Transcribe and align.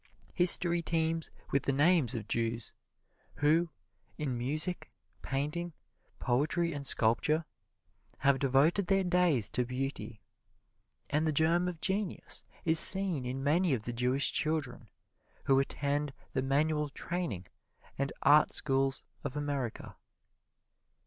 History 0.33 0.81
teems 0.81 1.29
with 1.51 1.61
the 1.65 1.71
names 1.71 2.15
of 2.15 2.27
Jews 2.27 2.73
who, 3.35 3.69
in 4.17 4.35
music, 4.35 4.91
painting, 5.21 5.73
poetry 6.17 6.73
and 6.73 6.87
sculpture, 6.87 7.45
have 8.21 8.39
devoted 8.39 8.87
their 8.87 9.03
days 9.03 9.47
to 9.49 9.63
beauty. 9.63 10.19
And 11.11 11.27
the 11.27 11.31
germ 11.31 11.67
of 11.67 11.81
genius 11.81 12.43
is 12.65 12.79
seen 12.79 13.27
in 13.27 13.43
many 13.43 13.75
of 13.75 13.83
the 13.83 13.93
Jewish 13.93 14.31
children 14.31 14.89
who 15.43 15.59
attend 15.59 16.13
the 16.33 16.41
manual 16.41 16.89
training 16.89 17.45
and 17.95 18.11
art 18.23 18.51
schools 18.51 19.03
of 19.23 19.37
America. 19.37 19.95